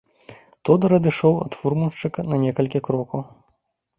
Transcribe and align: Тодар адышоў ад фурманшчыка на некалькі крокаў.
Тодар 0.67 0.95
адышоў 0.99 1.33
ад 1.45 1.51
фурманшчыка 1.59 2.19
на 2.31 2.35
некалькі 2.45 2.79
крокаў. 2.87 3.21